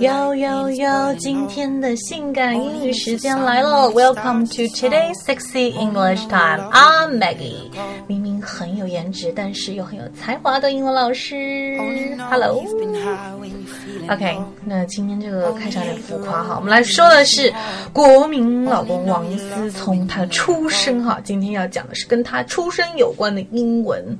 [0.00, 1.14] 有有有！
[1.14, 6.68] 今天的性感英语时间来了，Welcome to today's sexy English time.
[6.72, 7.70] I'm Maggie，
[8.08, 11.78] 明明很有颜值，但是又很有才华的英文老师。
[12.28, 12.60] Hello。
[14.10, 17.54] OK，那今天这个开场有点浮夸哈，我们来说的是
[17.92, 24.18] 国民老公王思聪他的出生哈，今天要讲的是跟他出生有关的英文。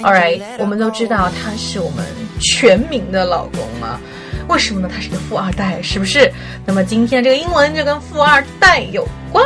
[0.00, 2.04] All right，我们都知道他是我们
[2.40, 4.00] 全民的老公嘛，
[4.47, 4.89] 为什么呢？
[4.93, 6.31] 他是个富二代，是不是？
[6.65, 9.45] 那么今天这个英文就跟富二代有关。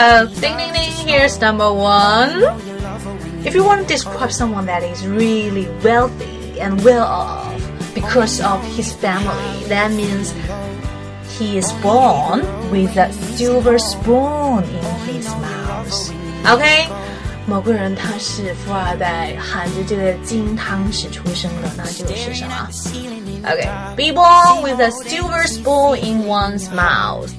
[0.00, 2.44] Uh, ding ding ding, here's number one.
[3.44, 7.60] If you want to describe someone that is really wealthy and well off
[7.94, 10.32] because of his family, that means
[11.36, 15.61] he is born with a silver spoon in his mouth.
[16.45, 16.87] OK，
[17.45, 22.69] 某个人他是富二代，含着这个金汤匙出生的，那就是什么
[23.45, 27.29] ？OK，be born with a silver spoon in one's mouth.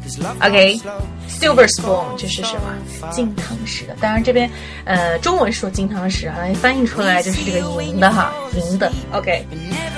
[0.40, 0.80] OK。
[1.26, 4.48] Silver spoon 就是什么金汤匙的，当然这边
[4.84, 8.90] 呃中文说金汤匙啊，翻译出来就是这个银的哈，银的。
[9.12, 9.44] OK，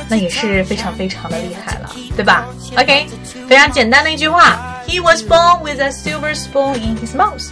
[0.08, 2.46] 那也是非常非常的厉害了，对吧
[2.76, 3.06] ？OK，
[3.48, 7.50] 非常简单的一句话，He was born with a silver spoon in his mouth。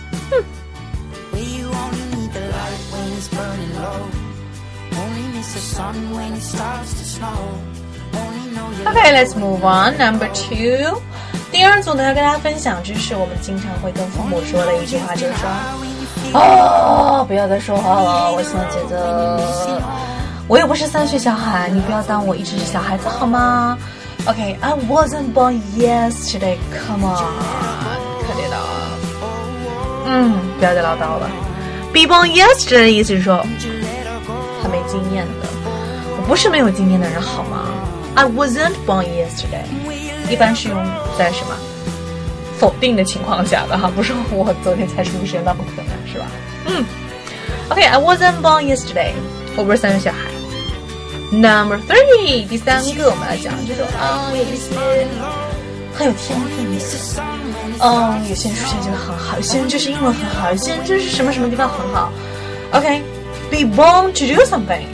[8.87, 9.97] Okay，let's move on.
[9.97, 11.01] Number two.
[11.53, 15.49] 第二组呢，要跟大家分享，就是我们经常会跟父母说的一句话，就是说，
[16.33, 18.33] 哦，不要再说话了。
[18.33, 19.41] 我现在觉得，
[20.49, 23.79] 我又不是三岁小孩，你不要当我一直是小孩子好吗
[24.27, 26.59] ？OK，I wasn't born yesterday.
[26.87, 27.17] Come on，
[28.27, 28.99] 看得到啊。
[30.07, 31.31] 嗯，不要再唠叨了。
[31.93, 33.47] Be born yesterday 的意思是说，
[34.65, 35.49] 他没经验的。
[36.17, 37.69] 我不是没有经验的人好吗
[38.15, 39.67] ？I wasn't born yesterday.
[40.31, 40.77] 一般是用
[41.19, 41.55] 在什么
[42.59, 46.25] 否定的情况下的哈，不是我昨天才出生，那不可能是吧？
[46.65, 46.83] 嗯
[47.69, 49.13] ，OK，I wasn't born yesterday，
[49.55, 50.31] 我不是三岁小孩。
[51.31, 54.75] Number three，第三个我们来讲，就是啊，有一些
[55.95, 56.81] 很有天分的，
[57.81, 62.11] 嗯，有些人数学真的很好，有些人就是英文很好，有些人就是什么什么地方很好。
[63.54, 64.86] OK，be born to do something，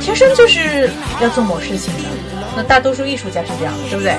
[0.00, 0.90] 天生就是
[1.20, 2.08] 要做某事情的。
[2.56, 4.14] 那大多数艺术家是这样的，对不对？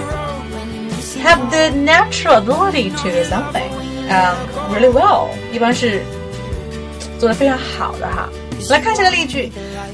[1.23, 3.69] have the natural ability to do something
[4.09, 4.35] um
[4.73, 6.01] really well，一般是
[7.19, 8.27] 做的非常好的哈。
[8.69, 9.51] 来看一下个例句：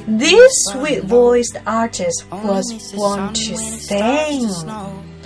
[0.07, 4.49] This sweet-voiced artist was born to sing。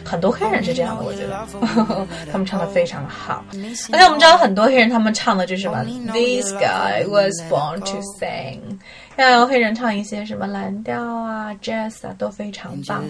[0.09, 1.47] 很多黑人是这样的，我觉得
[2.33, 3.45] 他们唱的非常好。
[3.93, 8.61] 而且我们知道很多黑人他们唱的就是什么，This guy was born to sing。
[9.17, 13.05] 要黑人唱一些什么蓝调啊、jazz 啊，都非常棒。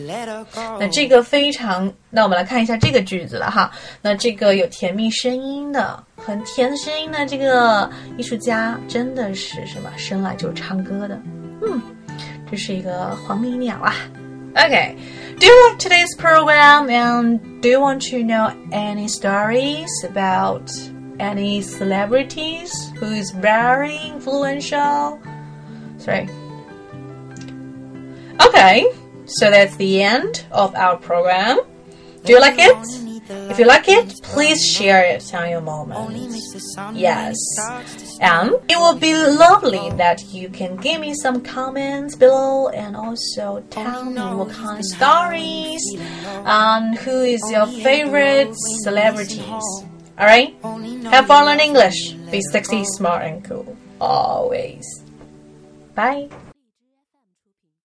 [0.81, 3.70] 那这个非常，那我们来看一下这个句子了哈。
[4.00, 11.20] 那这个有甜蜜声音的、很甜的声音的这个艺术家，真的是什么生来就唱歌的？
[11.62, 11.81] 嗯，
[12.50, 13.94] 这是一个黄鹂鸟啊。
[14.58, 14.96] Okay,
[15.38, 20.69] do you like today's program and do you want to know any stories about
[21.20, 25.22] any celebrities who is very influential?
[25.98, 26.28] Sorry.
[28.42, 28.92] Okay,
[29.26, 31.60] so that's the end of our program.
[32.25, 33.07] Do you like it?
[33.58, 36.32] If you like it, please share it on your moment.
[36.94, 37.34] Yes.
[38.20, 43.64] And it will be lovely that you can give me some comments below and also
[43.69, 45.82] tell me what kind of stories
[46.46, 49.64] and who is your favorite celebrities.
[50.16, 50.54] Alright?
[51.10, 52.12] Have fun learning English.
[52.30, 53.76] Be sexy, smart, and cool.
[54.00, 55.02] Always.
[55.96, 56.28] Bye.